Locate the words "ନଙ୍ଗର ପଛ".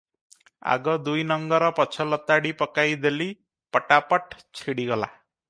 1.31-2.07